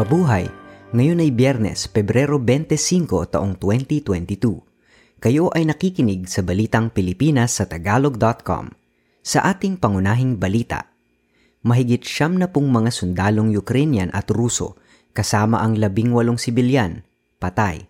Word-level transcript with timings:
Mabuhay! 0.00 0.48
Ngayon 0.96 1.20
ay 1.20 1.28
Biyernes, 1.28 1.84
Pebrero 1.92 2.40
25 2.40 3.36
taong 3.36 3.52
2022. 3.60 5.20
Kayo 5.20 5.52
ay 5.52 5.68
nakikinig 5.68 6.24
sa 6.24 6.40
Balitang 6.40 6.88
Pilipinas 6.88 7.60
sa 7.60 7.68
Tagalog.com. 7.68 8.72
Sa 9.20 9.44
ating 9.44 9.76
pangunahing 9.76 10.40
balita, 10.40 10.88
mahigit 11.68 12.00
siyam 12.00 12.40
na 12.40 12.48
pong 12.48 12.72
mga 12.72 12.88
sundalong 12.88 13.52
Ukrainian 13.52 14.08
at 14.16 14.32
Ruso 14.32 14.80
kasama 15.12 15.60
ang 15.60 15.76
labing 15.76 16.16
walong 16.16 16.40
sibilyan, 16.40 17.04
patay. 17.36 17.84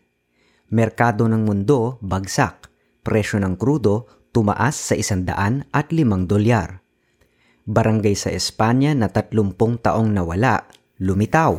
Merkado 0.66 1.30
ng 1.30 1.46
mundo, 1.46 2.02
bagsak. 2.02 2.74
Presyo 3.06 3.38
ng 3.38 3.54
krudo, 3.54 4.26
tumaas 4.34 4.74
sa 4.74 4.98
isandaan 4.98 5.70
at 5.70 5.94
limang 5.94 6.26
dolyar. 6.26 6.82
Barangay 7.70 8.18
sa 8.18 8.34
Espanya 8.34 8.98
na 8.98 9.06
tatlumpong 9.14 9.78
taong 9.78 10.10
nawala, 10.10 10.66
lumitaw. 11.00 11.56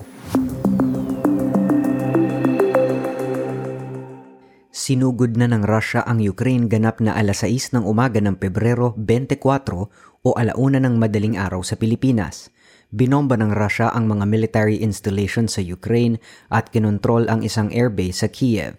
Sinugod 4.69 5.33
na 5.33 5.49
ng 5.49 5.65
Russia 5.65 6.05
ang 6.05 6.21
Ukraine 6.21 6.69
ganap 6.69 7.01
na 7.01 7.17
alas 7.17 7.41
6 7.41 7.73
ng 7.73 7.83
umaga 7.85 8.21
ng 8.21 8.37
Pebrero 8.37 8.93
24 9.01 9.41
o 10.21 10.29
alauna 10.37 10.77
ng 10.77 10.95
madaling 11.01 11.41
araw 11.41 11.65
sa 11.65 11.73
Pilipinas. 11.73 12.53
Binomba 12.93 13.33
ng 13.39 13.49
Russia 13.49 13.89
ang 13.89 14.05
mga 14.05 14.29
military 14.29 14.77
installation 14.77 15.49
sa 15.49 15.63
Ukraine 15.63 16.21
at 16.53 16.69
kinontrol 16.69 17.25
ang 17.25 17.41
isang 17.41 17.73
airbase 17.73 18.21
sa 18.21 18.27
Kiev. 18.29 18.77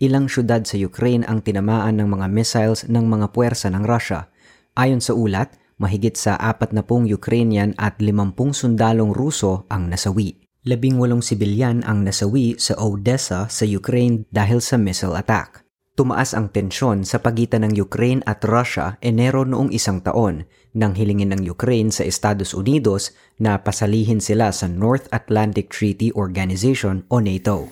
Ilang 0.00 0.32
syudad 0.32 0.64
sa 0.64 0.80
Ukraine 0.80 1.28
ang 1.28 1.44
tinamaan 1.44 2.00
ng 2.00 2.08
mga 2.08 2.26
missiles 2.32 2.88
ng 2.88 3.04
mga 3.04 3.36
puwersa 3.36 3.68
ng 3.68 3.84
Russia. 3.84 4.32
Ayon 4.80 5.04
sa 5.04 5.12
ulat, 5.12 5.59
mahigit 5.80 6.14
sa 6.14 6.36
apat 6.36 6.76
na 6.76 6.84
pong 6.84 7.08
Ukrainian 7.08 7.72
at 7.80 7.98
limampung 7.98 8.52
sundalong 8.52 9.16
Ruso 9.16 9.64
ang 9.72 9.88
nasawi. 9.88 10.36
Labing 10.68 11.00
walong 11.00 11.24
sibilyan 11.24 11.80
ang 11.88 12.04
nasawi 12.04 12.60
sa 12.60 12.76
Odessa 12.76 13.48
sa 13.48 13.64
Ukraine 13.64 14.28
dahil 14.28 14.60
sa 14.60 14.76
missile 14.76 15.16
attack. 15.16 15.64
Tumaas 15.96 16.36
ang 16.36 16.52
tensyon 16.52 17.02
sa 17.02 17.20
pagitan 17.20 17.64
ng 17.64 17.76
Ukraine 17.80 18.20
at 18.28 18.44
Russia 18.44 19.00
Enero 19.00 19.48
noong 19.48 19.72
isang 19.72 20.04
taon 20.04 20.44
nang 20.76 20.94
hilingin 20.94 21.34
ng 21.34 21.42
Ukraine 21.48 21.90
sa 21.90 22.06
Estados 22.06 22.54
Unidos 22.54 23.16
na 23.40 23.58
pasalihin 23.58 24.22
sila 24.22 24.52
sa 24.54 24.70
North 24.70 25.10
Atlantic 25.10 25.72
Treaty 25.72 26.12
Organization 26.14 27.08
o 27.10 27.18
NATO. 27.18 27.66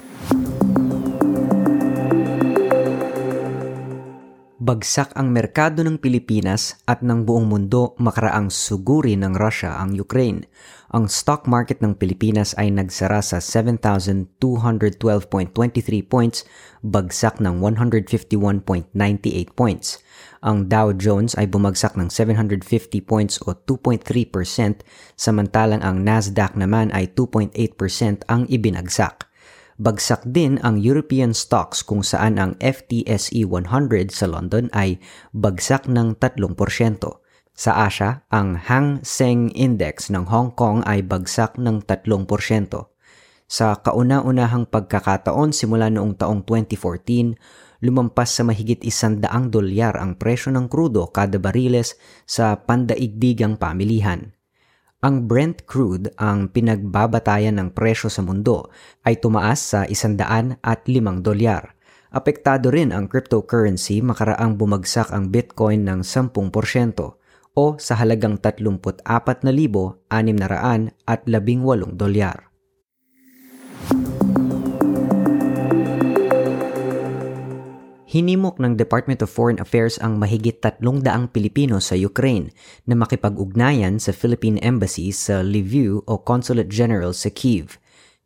Bagsak 4.69 5.17
ang 5.17 5.33
merkado 5.33 5.81
ng 5.81 5.97
Pilipinas 5.97 6.77
at 6.85 7.01
ng 7.01 7.25
buong 7.25 7.49
mundo 7.49 7.97
makaraang 7.97 8.53
suguri 8.53 9.17
ng 9.17 9.33
Russia 9.33 9.81
ang 9.81 9.97
Ukraine. 9.97 10.45
Ang 10.93 11.09
stock 11.09 11.49
market 11.49 11.81
ng 11.81 11.97
Pilipinas 11.97 12.53
ay 12.61 12.69
nagsara 12.69 13.25
sa 13.25 13.41
7,212.23 13.41 14.29
points, 16.05 16.45
bagsak 16.85 17.41
ng 17.41 17.65
151.98 17.65 18.93
points. 19.57 20.05
Ang 20.45 20.69
Dow 20.69 20.93
Jones 20.93 21.33
ay 21.41 21.49
bumagsak 21.49 21.97
ng 21.97 22.13
750 22.13 22.61
points 23.09 23.41
o 23.49 23.57
2.3%, 23.57 24.85
samantalang 25.17 25.81
ang 25.81 26.05
Nasdaq 26.05 26.61
naman 26.61 26.93
ay 26.93 27.09
2.8% 27.17 27.57
ang 28.29 28.45
ibinagsak. 28.53 29.28
Bagsak 29.79 30.27
din 30.27 30.59
ang 30.67 30.83
European 30.83 31.31
stocks 31.31 31.87
kung 31.87 32.03
saan 32.03 32.35
ang 32.43 32.59
FTSE 32.59 33.47
100 33.47 34.11
sa 34.11 34.27
London 34.27 34.67
ay 34.75 34.99
bagsak 35.31 35.87
ng 35.87 36.19
3%. 36.19 36.51
Sa 37.55 37.71
Asia, 37.87 38.27
ang 38.27 38.59
Hang 38.59 38.99
Seng 39.07 39.55
Index 39.55 40.11
ng 40.11 40.27
Hong 40.27 40.51
Kong 40.59 40.83
ay 40.83 41.07
bagsak 41.07 41.63
ng 41.63 41.87
3%. 41.87 41.95
Sa 43.47 43.79
kauna-unahang 43.79 44.67
pagkakataon 44.67 45.55
simula 45.55 45.87
noong 45.95 46.19
taong 46.19 46.43
2014, 46.43 47.39
lumampas 47.79 48.35
sa 48.35 48.43
mahigit 48.43 48.83
isandaang 48.83 49.55
dolyar 49.55 49.95
ang 49.95 50.19
presyo 50.19 50.51
ng 50.59 50.67
krudo 50.67 51.07
kada 51.15 51.39
bariles 51.39 51.95
sa 52.27 52.59
pandaigdigang 52.67 53.55
pamilihan. 53.55 54.38
Ang 54.99 55.31
Brent 55.31 55.63
crude, 55.63 56.11
ang 56.19 56.51
pinagbabatayan 56.51 57.55
ng 57.55 57.71
presyo 57.71 58.11
sa 58.11 58.19
mundo, 58.19 58.67
ay 59.07 59.23
tumaas 59.23 59.63
sa 59.63 59.87
105 59.87 60.59
dolyar. 61.23 61.79
Apektado 62.11 62.75
rin 62.75 62.91
ang 62.91 63.07
cryptocurrency 63.07 64.03
makaraang 64.03 64.59
bumagsak 64.59 65.15
ang 65.15 65.31
Bitcoin 65.31 65.87
ng 65.87 66.03
10% 66.03 66.43
o 67.55 67.79
sa 67.79 67.95
halagang 67.95 68.43
34,618 68.43 70.11
dolyar. 71.95 72.48
Hinimok 78.09 78.57
ng 78.57 78.81
Department 78.81 79.21
of 79.21 79.29
Foreign 79.29 79.61
Affairs 79.61 80.01
ang 80.01 80.17
mahigit 80.17 80.65
tatlong 80.65 81.05
daang 81.05 81.29
Pilipino 81.29 81.77
sa 81.77 81.93
Ukraine 81.93 82.49
na 82.89 82.97
makipag-ugnayan 82.97 84.01
sa 84.01 84.17
Philippine 84.17 84.57
Embassy 84.65 85.13
sa 85.13 85.45
Lviv 85.45 86.09
o 86.09 86.17
Consulate 86.17 86.73
General 86.73 87.13
sa 87.13 87.29
Kiev. 87.29 87.77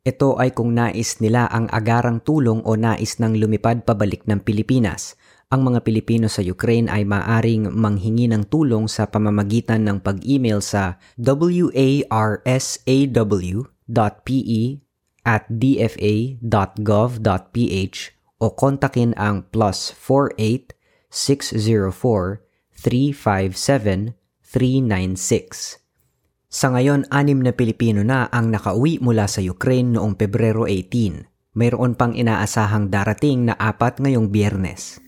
Ito 0.07 0.39
ay 0.39 0.55
kung 0.55 0.79
nais 0.79 1.19
nila 1.19 1.51
ang 1.51 1.67
agarang 1.75 2.23
tulong 2.23 2.63
o 2.63 2.79
nais 2.79 3.19
ng 3.19 3.35
lumipad 3.35 3.83
pabalik 3.83 4.23
ng 4.23 4.47
Pilipinas. 4.47 5.19
Ang 5.51 5.75
mga 5.75 5.83
Pilipino 5.83 6.31
sa 6.31 6.47
Ukraine 6.47 6.87
ay 6.87 7.03
maaring 7.03 7.75
manghingi 7.75 8.31
ng 8.31 8.47
tulong 8.47 8.87
sa 8.87 9.11
pamamagitan 9.11 9.83
ng 9.83 9.99
pag-email 9.99 10.63
sa 10.63 10.95
warsaw.pe 11.19 11.83
at 15.27 15.43
dfa.gov.ph 15.51 16.39
o 18.43 18.59
kontakin 18.59 19.15
ang 19.15 19.47
plus 19.47 19.95
48 19.95 20.75
604 21.15 22.43
357 22.75 24.19
396. 24.43 25.79
Sa 26.53 26.69
ngayon, 26.69 27.09
anim 27.09 27.41
na 27.41 27.57
Pilipino 27.57 28.05
na 28.05 28.29
ang 28.29 28.53
nakauwi 28.53 29.01
mula 29.01 29.25
sa 29.25 29.41
Ukraine 29.41 29.97
noong 29.97 30.19
Pebrero 30.19 30.69
18. 30.69 31.57
Mayroon 31.57 31.97
pang 31.97 32.13
inaasahang 32.13 32.93
darating 32.93 33.49
na 33.49 33.55
apat 33.57 34.03
ngayong 34.03 34.29
biyernes. 34.29 35.01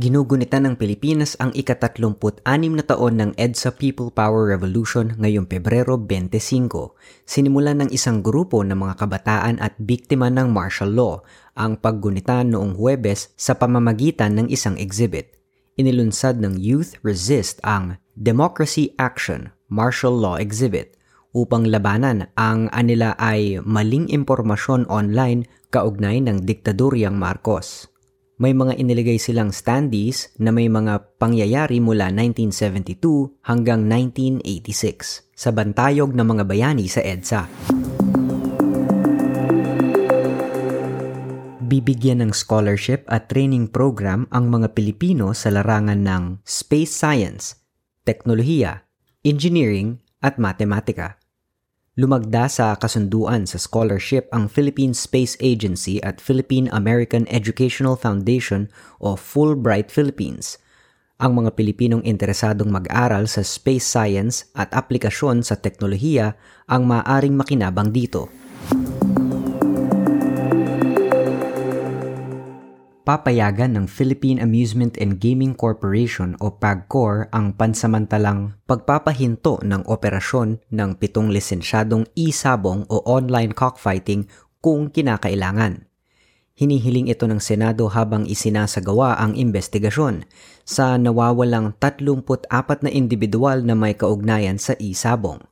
Ginugunitan 0.00 0.64
ng 0.64 0.80
Pilipinas 0.80 1.36
ang 1.36 1.52
ikatatlumput-anim 1.52 2.72
na 2.72 2.80
taon 2.80 3.20
ng 3.20 3.30
EDSA 3.36 3.76
People 3.76 4.08
Power 4.08 4.48
Revolution 4.48 5.12
ngayong 5.20 5.44
Pebrero 5.44 6.00
25. 6.00 6.96
Sinimulan 7.28 7.84
ng 7.84 7.92
isang 7.92 8.24
grupo 8.24 8.64
ng 8.64 8.80
mga 8.80 8.96
kabataan 8.96 9.60
at 9.60 9.76
biktima 9.76 10.32
ng 10.32 10.48
martial 10.56 10.88
law 10.88 11.20
ang 11.52 11.76
paggunitan 11.76 12.48
noong 12.48 12.80
Huwebes 12.80 13.36
sa 13.36 13.60
pamamagitan 13.60 14.40
ng 14.40 14.48
isang 14.48 14.80
exhibit. 14.80 15.36
Inilunsad 15.76 16.40
ng 16.40 16.56
Youth 16.56 16.96
Resist 17.04 17.60
ang 17.60 18.00
Democracy 18.16 18.96
Action 18.96 19.52
Martial 19.68 20.16
Law 20.16 20.40
Exhibit 20.40 20.96
upang 21.36 21.68
labanan 21.68 22.32
ang 22.40 22.72
anila 22.72 23.20
ay 23.20 23.60
maling 23.68 24.08
impormasyon 24.08 24.88
online 24.88 25.44
kaugnay 25.68 26.24
ng 26.24 26.48
diktadoryang 26.48 27.20
Marcos 27.20 27.90
may 28.40 28.56
mga 28.56 28.80
iniligay 28.80 29.20
silang 29.20 29.52
standees 29.52 30.32
na 30.40 30.48
may 30.48 30.64
mga 30.72 31.20
pangyayari 31.20 31.76
mula 31.76 32.08
1972 32.08 33.44
hanggang 33.44 33.84
1986 33.84 35.28
sa 35.36 35.52
bantayog 35.52 36.16
ng 36.16 36.24
mga 36.24 36.44
bayani 36.48 36.88
sa 36.88 37.04
EDSA. 37.04 37.44
Bibigyan 41.68 42.24
ng 42.24 42.32
scholarship 42.32 43.04
at 43.12 43.28
training 43.28 43.68
program 43.68 44.24
ang 44.32 44.48
mga 44.48 44.72
Pilipino 44.72 45.36
sa 45.36 45.52
larangan 45.52 46.00
ng 46.00 46.40
space 46.40 46.96
science, 46.96 47.60
teknolohiya, 48.08 48.88
engineering 49.20 50.00
at 50.24 50.40
matematika. 50.40 51.19
Lumagda 52.00 52.48
sa 52.48 52.72
kasunduan 52.80 53.44
sa 53.44 53.60
scholarship 53.60 54.24
ang 54.32 54.48
Philippine 54.48 54.96
Space 54.96 55.36
Agency 55.44 56.00
at 56.00 56.16
Philippine 56.16 56.72
American 56.72 57.28
Educational 57.28 57.92
Foundation 57.92 58.72
o 59.04 59.20
Fulbright 59.20 59.92
Philippines. 59.92 60.56
Ang 61.20 61.44
mga 61.44 61.60
Pilipinong 61.60 62.00
interesadong 62.00 62.72
mag-aral 62.72 63.28
sa 63.28 63.44
space 63.44 63.84
science 63.84 64.48
at 64.56 64.72
aplikasyon 64.72 65.44
sa 65.44 65.60
teknolohiya 65.60 66.40
ang 66.72 66.88
maaring 66.88 67.36
makinabang 67.36 67.92
dito. 67.92 68.32
Papayagan 73.10 73.74
ng 73.74 73.90
Philippine 73.90 74.38
Amusement 74.38 74.94
and 75.02 75.18
Gaming 75.18 75.58
Corporation 75.58 76.38
o 76.38 76.54
PAGCOR 76.54 77.34
ang 77.34 77.58
pansamantalang 77.58 78.54
pagpapahinto 78.70 79.58
ng 79.66 79.82
operasyon 79.90 80.62
ng 80.70 80.90
pitong 80.94 81.34
lisensyadong 81.34 82.06
e-sabong 82.14 82.86
o 82.86 83.02
online 83.10 83.50
cockfighting 83.50 84.30
kung 84.62 84.94
kinakailangan. 84.94 85.90
Hinihiling 86.54 87.10
ito 87.10 87.26
ng 87.26 87.42
Senado 87.42 87.90
habang 87.90 88.30
isinasagawa 88.30 89.18
ang 89.18 89.34
investigasyon 89.34 90.22
sa 90.62 90.94
nawawalang 90.94 91.74
34 91.82 92.46
na 92.86 92.94
individual 92.94 93.66
na 93.66 93.74
may 93.74 93.98
kaugnayan 93.98 94.62
sa 94.62 94.78
isabong. 94.78 95.42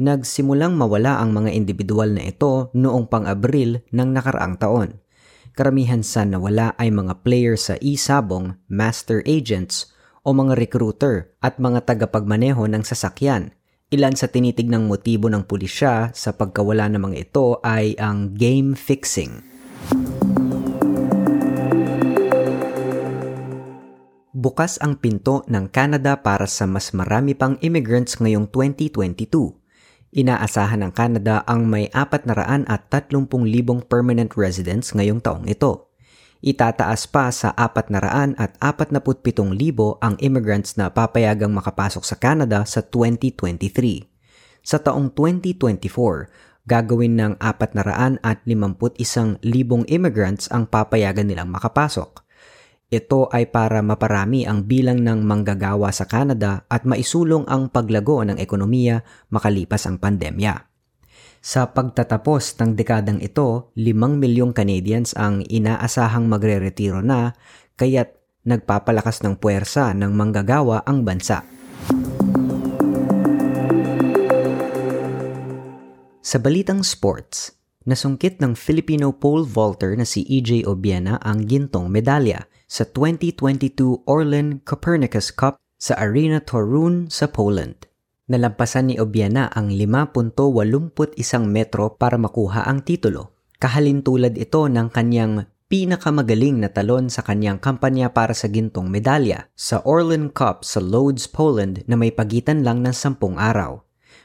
Nagsimulang 0.00 0.72
mawala 0.72 1.20
ang 1.20 1.36
mga 1.36 1.52
individual 1.52 2.16
na 2.16 2.32
ito 2.32 2.72
noong 2.72 3.12
pang-Abril 3.12 3.84
ng 3.92 4.08
nakaraang 4.08 4.56
taon. 4.56 5.03
Karamihan 5.54 6.02
sa 6.02 6.26
nawala 6.26 6.74
ay 6.82 6.90
mga 6.90 7.22
player 7.22 7.54
sa 7.54 7.78
isabong, 7.78 8.58
master 8.66 9.22
agents 9.22 9.94
o 10.26 10.34
mga 10.34 10.58
recruiter 10.58 11.30
at 11.38 11.62
mga 11.62 11.86
tagapagmaneho 11.86 12.66
ng 12.66 12.82
sasakyan. 12.82 13.54
Ilan 13.94 14.18
sa 14.18 14.26
tinitignang 14.26 14.90
motibo 14.90 15.30
ng 15.30 15.46
pulisya 15.46 16.10
sa 16.10 16.34
pagkawala 16.34 16.90
ng 16.90 16.98
mga 16.98 17.16
ito 17.30 17.62
ay 17.62 17.94
ang 18.02 18.34
game 18.34 18.74
fixing. 18.74 19.46
Bukas 24.34 24.82
ang 24.82 24.98
pinto 24.98 25.46
ng 25.46 25.70
Canada 25.70 26.18
para 26.18 26.50
sa 26.50 26.66
mas 26.66 26.90
marami 26.90 27.38
pang 27.38 27.54
immigrants 27.62 28.18
ngayong 28.18 28.50
2022. 28.50 29.63
Inaasahan 30.14 30.86
ng 30.86 30.94
Canada 30.94 31.42
ang 31.42 31.66
may 31.66 31.90
430,000 31.90 32.70
permanent 33.90 34.30
residents 34.38 34.94
ngayong 34.94 35.18
taong 35.18 35.42
ito. 35.50 35.90
Itataas 36.38 37.10
pa 37.10 37.34
sa 37.34 37.50
447,000 37.58 38.38
ang 39.98 40.14
immigrants 40.22 40.78
na 40.78 40.94
papayagang 40.94 41.50
makapasok 41.50 42.06
sa 42.06 42.14
Canada 42.14 42.62
sa 42.62 42.86
2023. 42.86 44.06
Sa 44.62 44.78
taong 44.78 45.10
2024, 45.10 45.82
gagawin 46.62 47.18
ng 47.18 47.34
451,000 47.42 49.42
immigrants 49.90 50.46
ang 50.54 50.70
papayagan 50.70 51.26
nilang 51.26 51.50
makapasok. 51.50 52.22
Ito 52.94 53.26
ay 53.34 53.50
para 53.50 53.82
maparami 53.82 54.46
ang 54.46 54.70
bilang 54.70 55.02
ng 55.02 55.26
manggagawa 55.26 55.90
sa 55.90 56.06
Canada 56.06 56.62
at 56.70 56.86
maisulong 56.86 57.42
ang 57.50 57.66
paglago 57.66 58.22
ng 58.22 58.38
ekonomiya 58.38 59.02
makalipas 59.34 59.90
ang 59.90 59.98
pandemya. 59.98 60.70
Sa 61.42 61.74
pagtatapos 61.74 62.54
ng 62.62 62.78
dekadang 62.78 63.18
ito, 63.18 63.74
5 63.74 63.98
milyong 63.98 64.54
Canadians 64.54 65.10
ang 65.18 65.42
inaasahang 65.42 66.30
magre-retiro 66.30 67.02
na 67.02 67.34
kaya't 67.74 68.14
nagpapalakas 68.46 69.26
ng 69.26 69.42
puwersa 69.42 69.90
ng 69.98 70.14
manggagawa 70.14 70.86
ang 70.86 71.02
bansa. 71.02 71.42
Sa 76.22 76.38
balitang 76.38 76.86
sports, 76.86 77.58
nasungkit 77.90 78.38
ng 78.38 78.54
Filipino 78.54 79.10
pole 79.10 79.42
vaulter 79.42 79.98
na 79.98 80.06
si 80.06 80.22
EJ 80.30 80.70
Obiena 80.70 81.18
ang 81.18 81.42
gintong 81.42 81.90
medalya 81.90 82.46
sa 82.64 82.88
2022 82.88 84.08
Orlen 84.08 84.60
Copernicus 84.64 85.30
Cup 85.30 85.60
sa 85.78 86.00
Arena 86.00 86.40
Torun 86.40 87.12
sa 87.12 87.28
Poland. 87.28 87.76
Nalampasan 88.24 88.88
ni 88.88 88.96
Obiena 88.96 89.52
ang 89.52 89.68
5.81 89.68 91.44
metro 91.44 91.92
para 91.92 92.16
makuha 92.16 92.64
ang 92.64 92.80
titulo. 92.80 93.36
Kahalintulad 93.60 94.32
ito 94.40 94.64
ng 94.64 94.88
kanyang 94.88 95.44
pinakamagaling 95.68 96.60
na 96.64 96.72
talon 96.72 97.12
sa 97.12 97.20
kanyang 97.20 97.60
kampanya 97.60 98.12
para 98.12 98.32
sa 98.32 98.48
gintong 98.48 98.88
medalya 98.88 99.48
sa 99.52 99.84
Orlen 99.84 100.32
Cup 100.32 100.64
sa 100.64 100.80
Lodz, 100.80 101.28
Poland 101.28 101.84
na 101.84 102.00
may 102.00 102.12
pagitan 102.12 102.64
lang 102.64 102.80
ng 102.80 102.96
sampung 102.96 103.36
araw. 103.36 103.84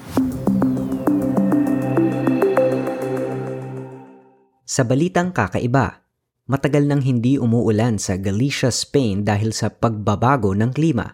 Sa 4.63 4.87
balitang 4.87 5.35
kakaiba, 5.35 6.07
matagal 6.47 6.87
nang 6.87 7.03
hindi 7.03 7.43
umuulan 7.43 7.99
sa 7.99 8.15
Galicia, 8.15 8.71
Spain 8.71 9.27
dahil 9.27 9.51
sa 9.51 9.75
pagbabago 9.75 10.55
ng 10.55 10.71
klima. 10.71 11.11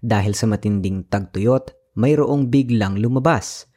Dahil 0.00 0.32
sa 0.32 0.48
matinding 0.48 1.04
tagtuyot, 1.12 1.68
mayroong 2.00 2.48
biglang 2.48 2.96
lumabas. 2.96 3.68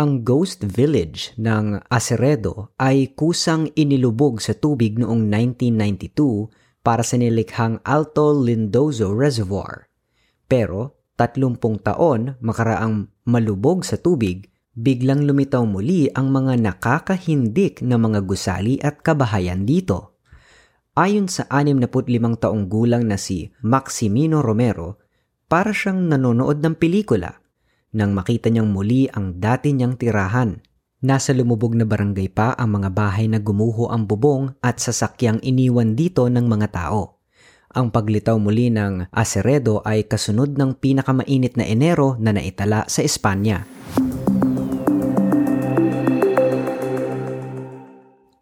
Ang 0.00 0.24
ghost 0.24 0.64
village 0.64 1.36
ng 1.36 1.76
Aceredo 1.92 2.72
ay 2.80 3.12
kusang 3.12 3.68
inilubog 3.76 4.40
sa 4.40 4.56
tubig 4.56 4.96
noong 4.96 5.28
1992 5.28 6.80
para 6.80 7.04
sa 7.04 7.20
nilikhang 7.20 7.84
Alto 7.84 8.32
Lindozo 8.32 9.12
Reservoir. 9.12 9.92
Pero 10.46 11.02
30 11.18 11.58
taon 11.82 12.38
makaraang 12.38 13.10
malubog 13.26 13.82
sa 13.82 13.98
tubig, 13.98 14.50
biglang 14.76 15.26
lumitaw 15.26 15.66
muli 15.66 16.10
ang 16.12 16.30
mga 16.30 16.58
nakakahindik 16.60 17.82
na 17.82 17.98
mga 17.98 18.22
gusali 18.22 18.78
at 18.78 19.02
kabahayan 19.02 19.66
dito. 19.66 20.18
Ayon 20.96 21.28
sa 21.28 21.44
65 21.52 21.92
taong 22.40 22.72
gulang 22.72 23.04
na 23.04 23.20
si 23.20 23.52
Maximino 23.60 24.40
Romero, 24.40 25.02
para 25.46 25.70
siyang 25.70 26.10
nanonood 26.10 26.58
ng 26.58 26.74
pelikula 26.74 27.38
nang 27.96 28.12
makita 28.12 28.52
niyang 28.52 28.68
muli 28.68 29.08
ang 29.08 29.40
dati 29.40 29.72
niyang 29.72 29.96
tirahan. 29.96 30.60
Nasa 31.00 31.32
lumubog 31.32 31.72
na 31.72 31.88
barangay 31.88 32.28
pa 32.28 32.52
ang 32.52 32.76
mga 32.76 32.92
bahay 32.92 33.24
na 33.24 33.40
gumuho 33.40 33.88
ang 33.88 34.04
bubong 34.04 34.52
at 34.60 34.80
sasakyang 34.80 35.40
iniwan 35.40 35.96
dito 35.96 36.28
ng 36.28 36.44
mga 36.44 36.76
tao. 36.76 37.15
Ang 37.76 37.92
paglitaw 37.92 38.40
muli 38.40 38.72
ng 38.72 39.12
Aceredo 39.12 39.84
ay 39.84 40.08
kasunod 40.08 40.56
ng 40.56 40.80
pinakamainit 40.80 41.60
na 41.60 41.68
Enero 41.68 42.16
na 42.16 42.32
naitala 42.32 42.88
sa 42.88 43.04
Espanya. 43.04 43.68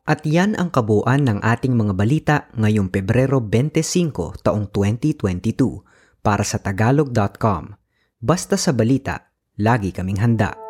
At 0.07 0.23
yan 0.23 0.55
ang 0.55 0.71
kabuuan 0.71 1.27
ng 1.27 1.43
ating 1.43 1.75
mga 1.75 1.93
balita 1.99 2.37
ngayong 2.55 2.95
Pebrero 2.95 3.43
25 3.43 4.47
taong 4.47 4.71
2022 4.71 5.83
para 6.23 6.47
sa 6.47 6.63
tagalog.com. 6.63 7.75
Basta 8.23 8.55
sa 8.55 8.71
balita, 8.71 9.35
lagi 9.59 9.91
kaming 9.91 10.23
handa. 10.23 10.64